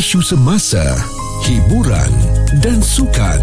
[0.00, 0.80] isu semasa,
[1.44, 3.38] hiburan dan sukan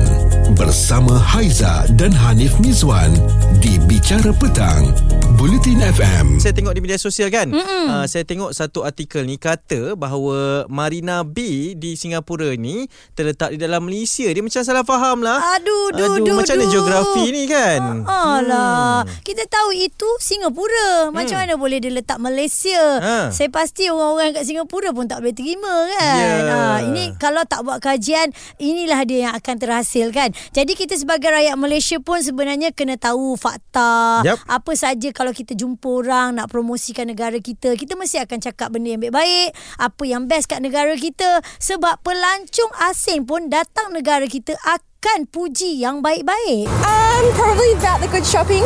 [0.52, 3.16] bersama Haiza dan Hanif Mizwan
[3.64, 4.92] di Bicara Petang,
[5.40, 6.44] Bulletin FM.
[6.44, 11.22] Saya tengok di media sosial kan uh, Saya tengok satu artikel ni Kata bahawa Marina
[11.22, 16.08] Bay Di Singapura ni Terletak di dalam Malaysia Dia macam salah faham lah Aduh, duh,
[16.14, 16.72] Aduh, duh, macam mana duh.
[16.72, 19.22] geografi ni kan Alah, hmm.
[19.22, 21.10] kita tahu itu Singapura.
[21.10, 21.44] Macam Hmm.
[21.44, 22.82] mana boleh dia letak Malaysia?
[22.98, 23.18] Ha.
[23.30, 26.18] Saya pasti orang-orang kat Singapura pun tak boleh terima kan.
[26.18, 26.38] Ya.
[26.48, 30.32] Ha, ini kalau tak buat kajian, inilah dia yang akan terhasil kan.
[30.56, 34.24] Jadi kita sebagai rakyat Malaysia pun sebenarnya kena tahu fakta.
[34.24, 34.38] Yap.
[34.48, 38.96] Apa saja kalau kita jumpa orang nak promosikan negara kita, kita mesti akan cakap benda
[38.96, 44.56] yang baik-baik, apa yang best kat negara kita sebab pelancong asing pun datang negara kita
[44.64, 46.66] akan puji yang baik-baik.
[46.82, 48.64] Um, probably about the good shopping,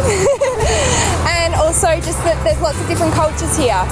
[1.42, 3.84] and also just that there's lots of different cultures here.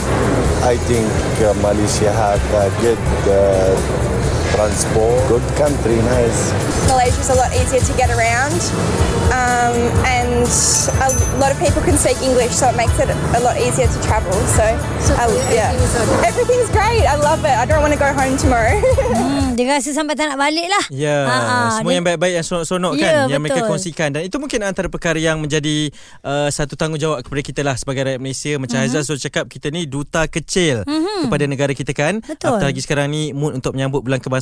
[0.64, 1.08] I think
[1.44, 3.99] uh, Malaysia have uh, good uh,
[4.52, 6.52] transport, good country, nice.
[6.88, 8.58] Malaysia's a lot easier to get around,
[9.30, 10.46] um, and
[11.00, 14.00] a lot of people can speak English, so it makes it a lot easier to
[14.02, 14.34] travel.
[14.50, 14.66] So,
[15.16, 15.70] I, yeah,
[16.26, 17.06] everything's great.
[17.06, 17.54] I love it.
[17.54, 18.78] I don't want to go home tomorrow.
[19.10, 20.86] Hmm, dia rasa sampai tak nak balik lah.
[20.90, 23.70] Ya, Ha, ha, semua dia- yang baik-baik yang sonok-sonok kan Ya, yang mereka betul.
[23.72, 25.90] kongsikan dan itu mungkin antara perkara yang menjadi
[26.22, 28.86] uh, satu tanggungjawab kepada kita lah sebagai rakyat Malaysia macam Mhm.
[28.86, 28.94] mm-hmm.
[28.94, 31.20] Haizal selalu cakap kita ni duta kecil mm-hmm.
[31.26, 32.46] kepada negara kita kan Betul.
[32.48, 34.39] apatah lagi sekarang ni mood untuk menyambut bulan kebangsaan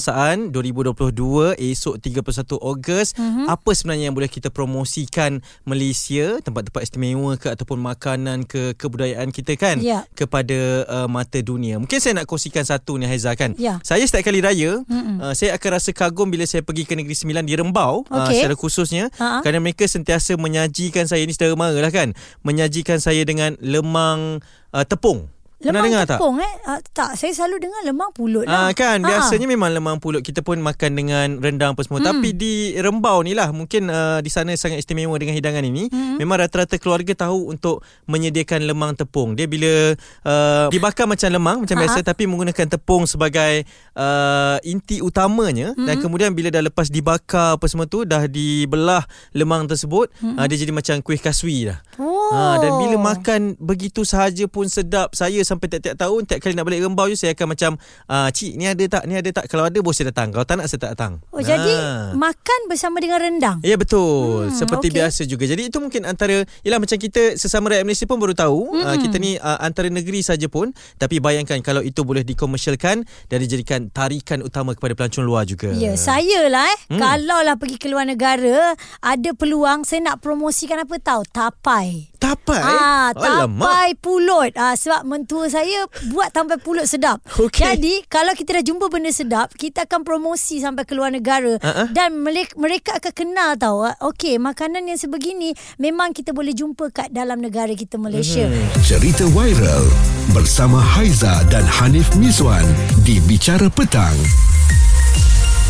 [0.49, 2.23] 2022 esok 31
[2.57, 3.21] Ogos Mhm.
[3.21, 3.45] mm-hmm.
[3.47, 9.53] apa sebenarnya yang boleh kita promosikan Malaysia tempat-tempat istimewa ke ataupun makanan ke kebudayaan kita
[9.55, 10.03] kan Ya.
[10.13, 13.77] kepada uh, mata dunia mungkin saya nak kongsikan satu ni Haizal kan Ya.
[13.81, 17.43] saya setiap kali raya uh, saya akan rasa kagum bila saya pergi ke Negeri Sembilan
[17.43, 18.39] di Rembau uh, Okey.
[18.39, 19.41] secara khususnya Ha-ha.
[19.41, 24.39] kerana mereka sentiasa menyajikan saya ni saudara mara lah kan menyajikan saya dengan lemang
[24.71, 25.27] uh, tepung
[25.57, 26.17] Pernah Lemang dengar tak?
[26.21, 26.53] tepung eh?
[26.63, 28.69] Ah, tak, saya selalu dengar lemang pulut lah.
[28.69, 29.09] Ah kan Ah.
[29.09, 32.05] biasanya memang lemang pulut kita pun makan dengan rendang apa semua mm.
[32.05, 36.17] tapi di Rembau ni lah mungkin uh, di sana sangat istimewa dengan hidangan ini mm.
[36.17, 41.73] memang rata-rata keluarga tahu untuk menyediakan lemang tepung dia bila uh, dibakar macam lemang macam
[41.73, 41.81] Ha.
[41.83, 45.85] biasa tapi menggunakan tepung sebagai uh, inti utamanya mm.
[45.85, 50.37] dan kemudian bila dah lepas dibakar apa semua tu dah dibelah lemang tersebut mm.
[50.37, 52.16] uh, dia jadi macam kuih kaswi dah Oh.
[52.33, 56.65] Ha, dan bila makan begitu sahaja pun sedap saya sampai tiap-tiap tahun tiap kali nak
[56.67, 57.71] balik Rembau je saya akan macam
[58.11, 60.59] ah, cik ni ada tak ni ada tak kalau ada bos saya datang kalau tak
[60.59, 61.73] nak saya tak datang Oh, jadi
[62.17, 63.57] makan bersama dengan rendang.
[63.61, 64.97] Ya betul hmm, Seperti okay.
[65.01, 68.73] biasa juga Jadi itu mungkin antara Yelah macam kita Sesama rakyat Malaysia pun baru tahu
[68.73, 68.85] hmm.
[68.85, 73.37] uh, Kita ni uh, antara negeri saja pun Tapi bayangkan Kalau itu boleh dikomersialkan Dan
[73.43, 76.79] dijadikan tarikan utama Kepada pelancong luar juga Ya, saya lah eh.
[76.89, 76.99] Hmm.
[76.99, 78.73] Kalau lah pergi ke luar negara,
[79.03, 81.21] ada peluang saya nak promosikan apa tahu?
[81.29, 82.09] Tapai.
[82.17, 83.61] Tapai Ah, Alamak.
[83.61, 84.51] tapai pulut.
[84.53, 87.21] Ah, sebab mentua saya buat tapai pulut sedap.
[87.37, 87.61] Okey.
[87.63, 91.85] Jadi, kalau kita dah jumpa benda sedap, kita akan promosi sampai ke luar negara ah.
[91.87, 93.79] dan mereka, mereka akan kenal tahu.
[93.83, 98.43] ah, Okey, makanan yang sebegini memang kita boleh jumpa kat dalam negara kita Malaysia.
[98.43, 98.81] Mhm.
[98.81, 99.85] Cerita viral
[100.31, 102.65] bersama Haiza dan Hanif Mizwan
[103.01, 104.17] di Bicara Petang,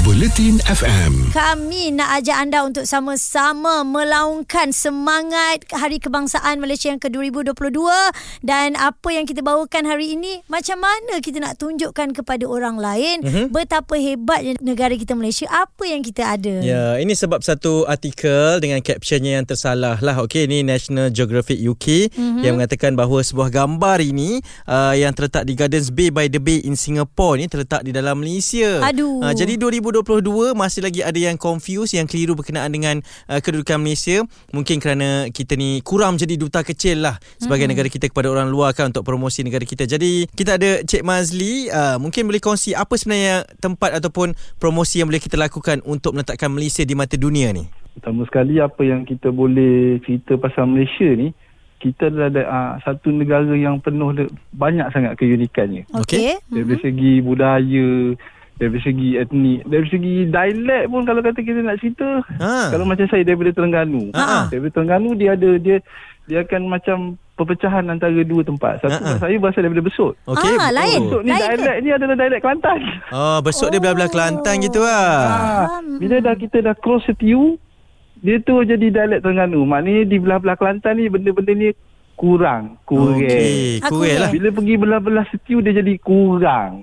[0.07, 1.35] Bulletin FM.
[1.35, 7.75] Kami nak ajak anda untuk sama-sama melaungkan semangat Hari Kebangsaan Malaysia yang ke-2022
[8.39, 13.19] dan apa yang kita bawakan hari ini macam mana kita nak tunjukkan kepada orang lain
[13.19, 13.27] Mhm.
[13.27, 13.47] mm-hmm.
[13.51, 16.55] betapa hebatnya negara kita Malaysia apa yang kita ada.
[16.63, 20.23] Ya, ini sebab satu artikel dengan captionnya yang tersalah lah.
[20.23, 22.15] Okey, ini National Geographic UK Mhm.
[22.15, 22.43] mm-hmm.
[22.47, 24.39] yang mengatakan bahawa sebuah gambar ini
[24.71, 28.23] uh, yang terletak di Gardens Bay by the Bay in Singapore ni terletak di dalam
[28.23, 28.79] Malaysia.
[28.87, 29.19] Aduh.
[29.19, 29.96] Uh, jadi 2022
[30.57, 32.99] masih lagi ada yang confused, yang keliru berkenaan dengan
[33.31, 34.25] uh, kedudukan Malaysia.
[34.51, 37.71] Mungkin kerana kita ni kurang menjadi duta kecil lah sebagai mm-hmm.
[37.73, 39.87] negara kita kepada orang luar kan untuk promosi negara kita.
[39.87, 45.07] Jadi kita ada Cik Mazli, uh, mungkin boleh kongsi apa sebenarnya tempat ataupun promosi yang
[45.07, 47.65] boleh kita lakukan untuk meletakkan Malaysia di mata dunia ni.
[47.97, 51.33] Pertama sekali apa yang kita boleh cerita pasal Malaysia ni
[51.77, 55.85] kita adalah uh, satu negara yang penuh de- banyak sangat keunikannya.
[55.93, 56.41] Okey.
[56.49, 58.17] Dari segi budaya,
[58.57, 62.69] dari segi etnik, dari segi dialek pun kalau kata kita nak cerita, Ha.
[62.69, 64.09] kalau macam saya daripada Terengganu.
[64.11, 64.49] Ha.
[64.49, 65.77] Daripada Terengganu dia ada dia
[66.25, 66.97] dia akan macam
[67.33, 68.81] perpecahan antara dua tempat.
[68.81, 69.21] Satu Ha-ha.
[69.21, 70.13] saya berasal daripada Besut.
[70.25, 70.53] Okey.
[70.57, 70.99] Ah, lain.
[71.01, 71.55] Besut ni Lain ke?
[71.55, 72.79] dialek ni adalah dialek Kelantan.
[73.09, 75.07] Oh, besok dia belah-belah Kelantan gitu lah.
[75.23, 75.65] Ah,
[75.95, 77.61] bila dah kita dah cross setiu,
[78.17, 79.63] dia tu jadi dialek Terengganu.
[79.63, 81.69] Maknanya di belah-belah Kelantan ni benda-benda ni
[82.17, 82.81] kurang.
[82.81, 83.15] Kurang.
[83.15, 84.29] Okey, Ah, kurang lah.
[84.29, 86.81] Bila pergi belah-belah setiu dia jadi kurang.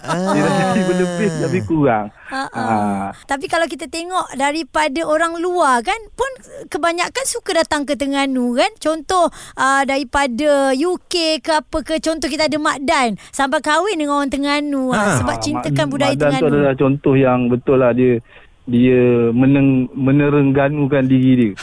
[0.00, 0.32] Ah.
[0.34, 2.04] Dia jadi berlebih tapi kurang.
[2.26, 3.12] Ah.
[3.22, 6.28] Tapi kalau kita tengok daripada orang luar kan pun
[6.66, 8.72] kebanyakan suka datang ke Terengganu kan.
[8.76, 14.18] Contoh uh, daripada UK ke apa ke contoh kita ada Mak Dan sampai kahwin dengan
[14.18, 14.90] orang Terengganu.
[14.90, 15.20] Ha.
[15.20, 16.52] sebab Ah, cintakan Mak- budaya Mak Dan tu Terengganu.
[16.54, 18.16] adalah contoh yang betul lah dia
[18.62, 21.50] dia meneng, menerengganukan diri dia.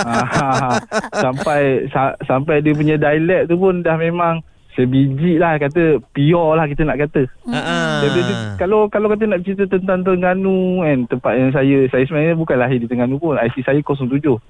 [0.00, 0.80] Ah,
[1.12, 4.42] sampai sa, sampai dia punya dialek tu pun dah memang
[4.74, 7.26] sebiji lah kata pure lah kita nak kata.
[7.50, 8.00] Ah.
[8.02, 12.34] Daripada dia, kalau kalau kata nak cerita tentang Terengganu kan tempat yang saya saya sebenarnya
[12.38, 14.00] bukan lahir di Terengganu pun IC saya 07.
[14.30, 14.40] Oh.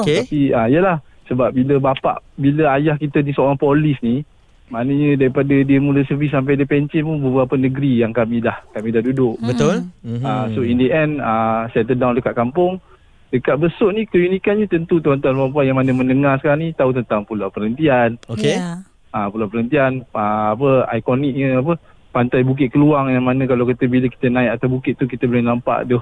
[0.00, 0.24] Okey.
[0.24, 4.24] Tapi ah yalah sebab bila bapak bila ayah kita ni seorang polis ni
[4.72, 8.88] maknanya daripada dia mula servis sampai dia pencen pun beberapa negeri yang kami dah kami
[8.94, 9.36] dah duduk.
[9.44, 9.84] Betul?
[10.00, 10.24] Hmm.
[10.24, 12.80] Uh, so in the end uh, settle down dekat kampung.
[13.28, 17.26] Dekat Besut ni keunikannya tentu tuan-tuan dan puan yang mana mendengar sekarang ni tahu tentang
[17.26, 18.14] Pulau Perhentian.
[18.30, 18.54] Okey.
[18.56, 18.86] Ya.
[19.10, 21.74] Ah uh, Pulau Perhentian uh, apa ikoniknya apa
[22.14, 25.42] pantai Bukit Keluang yang mana kalau kita bila kita naik atas bukit tu kita boleh
[25.42, 25.98] nampak tu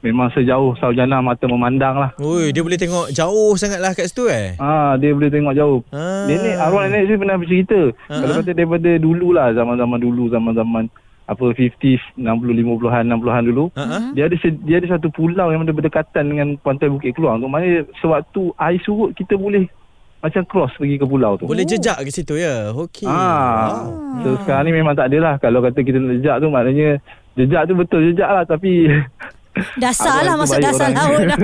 [0.00, 2.10] memang sejauh saujana mata memandang lah.
[2.20, 4.56] Oi, dia boleh tengok jauh sangat lah kat situ eh.
[4.56, 5.80] Ah dia boleh tengok jauh.
[5.92, 6.24] Ah.
[6.24, 7.80] Nenek arwah nenek saya pernah bercerita.
[8.08, 8.20] Ah.
[8.24, 10.84] Kalau kata daripada dulu lah zaman-zaman dulu zaman-zaman
[11.30, 13.64] apa 50s 60 50-an 60-an dulu.
[13.76, 14.04] Ha ah.
[14.16, 17.46] Dia ada dia ada satu pulau yang berdekatan dengan pantai Bukit Keluang tu.
[17.46, 19.68] Maknanya sewaktu air surut kita boleh
[20.20, 21.48] macam cross pergi ke pulau tu.
[21.48, 22.72] Boleh jejak ke situ ya.
[22.72, 23.08] Okey.
[23.08, 23.84] Ah.
[24.24, 25.36] So sekarang ni memang tak adalah.
[25.36, 26.88] Kalau kata kita nak jejak tu maknanya
[27.36, 28.88] jejak tu betul jejak lah tapi
[29.76, 30.96] Dasar lah masuk dasar orang.
[30.96, 31.40] laut dah.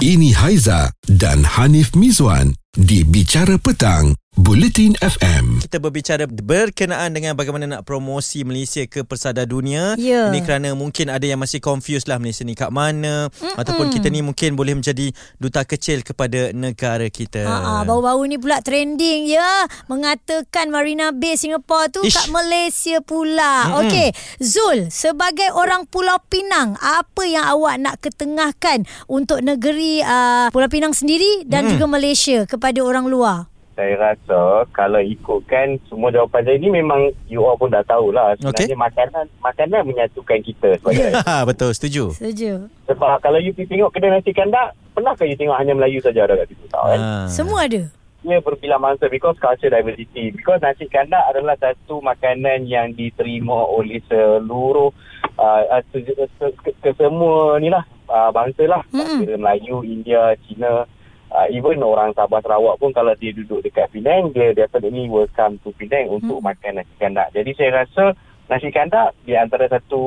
[0.00, 5.64] Ini Haiza dan Hanif Mizwan di Bicara Petang, Bulletin FM.
[5.64, 9.96] Kita berbicara berkenaan dengan bagaimana nak promosi Malaysia ke persada dunia.
[9.96, 10.28] Ya.
[10.28, 13.32] Ini kerana mungkin ada yang masih confused lah Malaysia ni kat mana.
[13.32, 13.56] Mm-mm.
[13.56, 15.08] Ataupun kita ni mungkin boleh menjadi
[15.40, 17.48] duta kecil kepada negara kita.
[17.48, 22.12] Ha, ha, baru-baru ni pula trending ya mengatakan Marina Bay Singapore tu Ish.
[22.12, 23.72] kat Malaysia pula.
[23.72, 23.88] Mm-mm.
[23.88, 30.68] Okey, Zul sebagai orang Pulau Pinang, apa yang awak nak ketengahkan untuk negeri uh, Pulau
[30.68, 31.72] Pinang sendiri dan Mm.
[31.72, 33.55] juga Malaysia kepada orang luar?
[33.76, 34.40] Saya rasa
[34.70, 36.96] kalau ikutkan semua jawapan saya ni memang
[37.26, 38.80] you all pun dah tahulah sebenarnya Okey.
[38.80, 42.10] makanan makanan menyatukan kita sebagai Ha, betul, setuju.
[42.10, 42.72] Setuju.
[42.86, 46.34] sebab kalau you pergi tengok kedai nasi kandak pernahkah you tengok hanya Melayu saja ada
[46.34, 47.26] kat situ tahu kan Ah.
[47.28, 47.92] Semua ada.
[48.18, 54.00] dia berbilang mangsa because culture diversity because nasi kandak adalah satu makanan yang diterima oleh
[54.02, 54.90] seluruh
[55.36, 58.82] uh, uh, se, se, ke, ke semua ni lah uh, bangsa lah.
[58.90, 60.88] Kira Melayu, India, Cina
[61.28, 65.58] uh, even orang Sabah Sarawak pun kalau dia duduk dekat Penang dia definitely will come
[65.60, 66.46] to Penang untuk Mm.
[66.46, 68.04] makan nasi kandak jadi saya rasa
[68.46, 70.02] nasi kandak di antara satu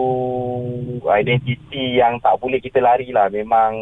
[1.10, 3.76] identiti yang tak boleh kita lari lah memang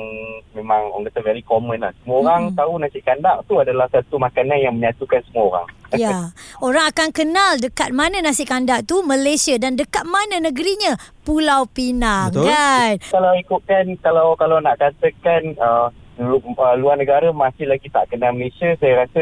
[0.54, 2.58] memang orang kata very common lah semua orang Mm-mm.
[2.58, 6.36] tahu nasi kandak tu adalah satu makanan yang menyatukan semua orang Ya,
[6.68, 12.36] orang akan kenal dekat mana nasi kandak tu Malaysia dan dekat mana negerinya Pulau Pinang
[12.36, 12.52] Betul.
[12.52, 12.94] kan.
[13.08, 15.88] kalau ikutkan kalau kalau nak katakan uh,
[16.20, 19.22] uh, luar negara masih lagi tak kenal Malaysia saya rasa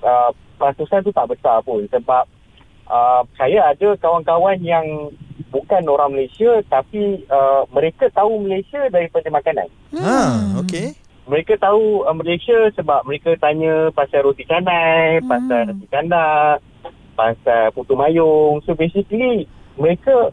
[0.00, 2.24] uh, patusan tu tak besar pun sebab
[2.86, 5.10] uh, saya ada kawan-kawan yang
[5.48, 10.20] bukan orang Malaysia tapi uh, mereka tahu Malaysia daripada makanan Ha,
[10.64, 10.96] okey.
[11.28, 15.28] mereka tahu uh, Malaysia sebab mereka tanya pasal roti canai, Hmm.
[15.28, 16.56] pasal nasi kandak,
[17.12, 18.58] pasal putu mayung.
[18.64, 19.44] So basically
[19.76, 20.32] mereka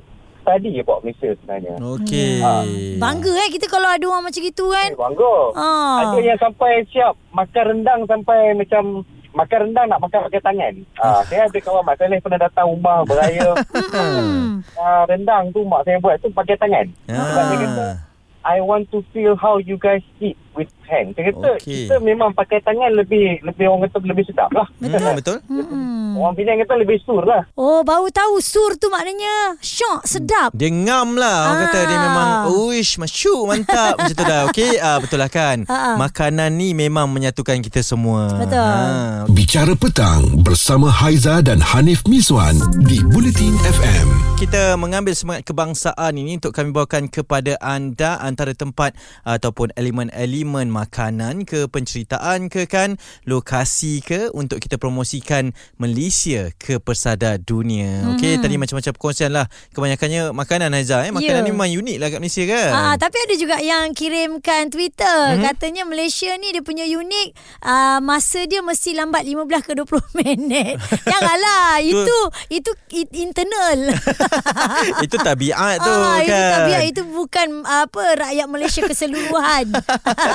[0.49, 1.77] study about Malaysia sebenarnya.
[1.77, 2.41] Okey.
[2.41, 2.65] Ah.
[2.97, 4.89] Bangga eh kita kalau ada orang macam gitu kan.
[4.89, 5.35] Eh, bangga.
[5.53, 5.97] Ah.
[6.09, 9.05] Ada yang sampai siap makan rendang sampai macam
[9.37, 10.73] makan rendang nak makan pakai tangan.
[10.97, 13.53] Ah, saya ada kawan mak saya pernah datang rumah beraya.
[13.93, 14.65] Hmm.
[14.81, 16.89] ah, rendang tu mak saya buat tu pakai tangan.
[17.05, 17.95] Sebab dia kata Ah.
[18.39, 21.15] I want to feel how you guys eat with hand.
[21.15, 21.87] Saya kata Okey.
[21.87, 24.67] kita memang pakai tangan lebih lebih orang kata lebih sedap lah.
[24.75, 25.15] Betul.
[25.15, 25.37] Betul.
[25.47, 26.19] Hmm.
[26.19, 27.47] Orang Penang kata lebih sur lah.
[27.53, 30.49] Oh, baru tahu sur tu maknanya syok, sedap.
[30.51, 32.01] Dia ngam lah Orang kata dia Ah.
[32.01, 35.95] memang Uish masyuk mantap Macam tu dah Okey ah, Betul lah kan Ah, ah.
[35.97, 38.59] Makanan ni memang menyatukan kita semua Betul.
[38.59, 44.07] Ah, Bicara Petang bersama Haiza dan Hanif Mizwan di Bulletin FM.
[44.35, 51.45] kita mengambil semangat kebangsaan ini untuk kami bawakan kepada anda antara tempat ataupun elemen-elemen makanan
[51.45, 58.01] ke penceritaan ke kan lokasi ke untuk kita promosikan Malaysia ke persada dunia.
[58.01, 58.17] Hmm.
[58.17, 61.45] Okey tadi macam-macam perkongsian lah kebanyakannya makanan Haiza eh makanan Ya.
[61.45, 62.69] ni memang unik lah kat Malaysia kan.
[62.71, 65.43] Ah, tapi ada juga yang kirimkan Twitter Mhm.
[65.45, 67.27] katanya Malaysia ni dia punya unik
[67.61, 69.85] ah, masa dia mesti lambat 15 ke 20
[70.19, 70.75] minit.
[71.03, 72.17] Janganlah itu
[72.49, 72.71] itu
[73.13, 73.93] internal.
[75.05, 76.25] itu tabiat tu ah, kan.
[76.25, 79.65] Itu tabiat itu bukan apa rakyat Malaysia keseluruhan.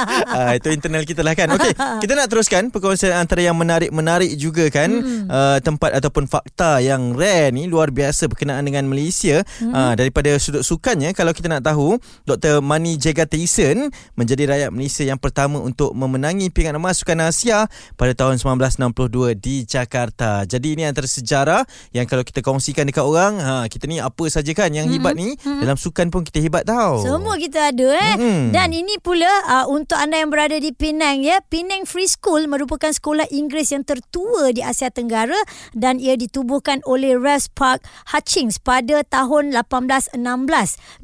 [0.06, 1.48] Uh, itu internal kita lah kan.
[1.54, 4.90] Okey, kita nak teruskan perkongsian antara yang menarik-menarik juga kan.
[4.90, 5.26] Hmm.
[5.28, 9.44] Uh, tempat ataupun fakta yang rare ni luar biasa berkenaan dengan Malaysia.
[9.60, 9.72] Hmm.
[9.72, 12.64] Uh, daripada sudut sukannya kalau kita nak tahu, Dr.
[12.64, 17.68] Mani Jega Tyson menjadi rakyat Malaysia yang pertama untuk memenangi pingat emas Sukan Asia
[18.00, 20.48] pada tahun 1962 di Jakarta.
[20.48, 24.50] Jadi ini antara sejarah yang kalau kita kongsikan dekat orang, ha kita ni apa saja
[24.56, 24.94] kan yang hmm.
[24.96, 25.60] hebat ni hmm.
[25.60, 27.04] dalam sukan pun kita hebat tau.
[27.04, 28.14] Semua kita ada eh.
[28.16, 28.48] Hmm.
[28.50, 31.44] Dan ini pula uh, untuk anda yang berada di Penang ya.
[31.52, 35.36] Penang Free School merupakan sekolah Inggeris yang tertua di Asia Tenggara
[35.76, 40.16] dan ia ditubuhkan oleh Rex Park Hutchings pada tahun 1816.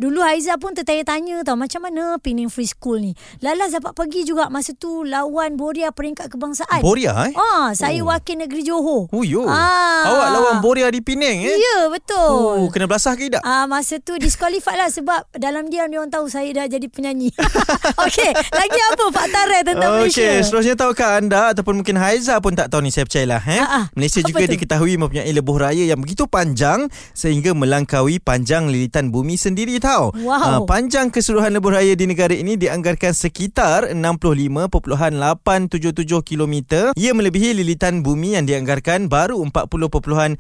[0.01, 3.13] Dulu Haiza pun tertanya-tanya tau macam mana Penang Free School ni.
[3.45, 6.81] Lala dapat pergi juga masa tu lawan Boria peringkat kebangsaan.
[6.81, 7.37] Boria eh?
[7.37, 8.09] Ah, saya oh.
[8.09, 9.11] wakil negeri Johor.
[9.13, 9.45] Oh yo.
[9.45, 10.09] Ah.
[10.09, 11.59] Awak lawan Boria di Penang eh?
[11.59, 12.65] Ya, betul.
[12.65, 13.43] Oh, kena belasah ke tak?
[13.43, 17.35] Ah, masa tu disqualified lah sebab dalam dia orang tahu saya dah jadi penyanyi.
[18.07, 20.23] Okey, lagi apa fakta rare tentang okay, Malaysia?
[20.23, 23.59] Okey, seterusnya tahukah anda ataupun mungkin Haiza pun tak tahu ni saya percayalah eh.
[23.59, 23.81] Ha-ha.
[23.97, 24.53] Malaysia apa juga tu?
[24.55, 26.87] diketahui mempunyai lebuh raya yang begitu panjang
[27.17, 30.13] sehingga melangkaui panjang lilitan bumi sendiri tahu.
[30.21, 30.39] Wow.
[30.39, 36.55] Uh, panjang keseluruhan lebuh raya di negara ini dianggarkan sekitar 65.877 km.
[36.95, 40.37] Ia melebihi lilitan bumi yang dianggarkan baru 40.075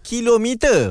[0.00, 0.46] km.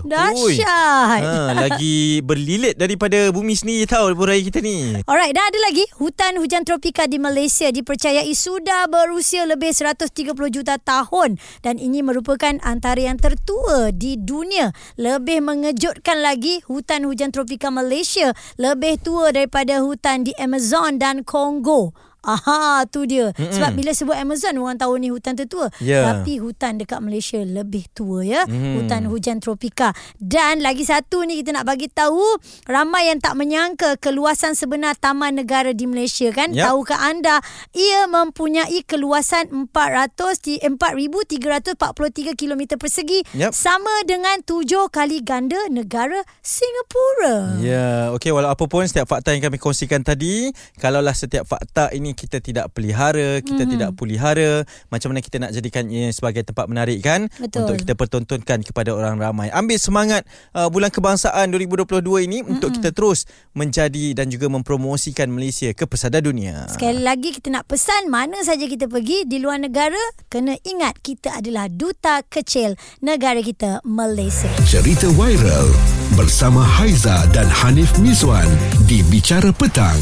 [0.05, 1.21] Dahsyat.
[1.25, 5.01] Ha, lagi berlilit daripada bumi sendiri tahu lebuh raya kita ni.
[5.09, 10.11] Alright, dan ada lagi hutan hujan tropika di Malaysia dipercayai sudah berusia lebih 130
[10.51, 14.75] juta tahun dan ini merupakan antara yang tertua di dunia.
[14.99, 22.08] Lebih mengejutkan lagi, hutan hujan tropika Malaysia lebih tua daripada hutan di Amazon dan Kongo.
[22.19, 23.31] Aha, tu dia.
[23.31, 23.53] Mm-mm.
[23.55, 25.71] Sebab bila sebut Amazon orang tahu ni hutan tertua.
[25.79, 26.03] Yeah.
[26.03, 28.43] Tapi hutan dekat Malaysia lebih tua ya.
[28.43, 28.83] Mm.
[28.83, 29.95] Hutan hujan tropika.
[30.19, 32.19] Dan lagi satu ni kita nak bagi tahu
[32.67, 36.51] ramai yang tak menyangka keluasan sebenar Taman Negara di Malaysia kan?
[36.51, 36.63] Yep.
[36.67, 37.39] Tahukah anda
[37.71, 43.55] ia mempunyai keluasan 400 4343 km persegi yep.
[43.55, 47.59] sama dengan tujuh kali ganda negara Singapura.
[47.63, 47.71] Ya,
[48.09, 48.15] yeah.
[48.15, 52.39] okey walau apa pun setiap fakta yang kami kongsikan tadi, kalaulah setiap fakta ini kita
[52.39, 53.73] tidak pelihara, kita mm-hmm.
[53.73, 54.51] tidak pelihara,
[54.89, 57.65] macam mana kita nak jadikannya sebagai tempat menarik kan Betul.
[57.65, 59.47] untuk kita pertontonkan kepada orang ramai.
[59.49, 62.53] Ambil semangat uh, bulan kebangsaan 2022 ini mm-hmm.
[62.53, 66.69] untuk kita terus menjadi dan juga mempromosikan Malaysia ke pesada dunia.
[66.69, 69.99] Sekali lagi kita nak pesan mana saja kita pergi di luar negara,
[70.29, 74.49] kena ingat kita adalah duta kecil negara kita Malaysia.
[74.65, 75.69] Cerita viral
[76.13, 78.47] bersama Haiza dan Hanif Miswan
[78.85, 79.99] di Bicara Petang.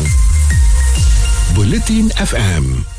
[1.56, 2.97] Bulletin FM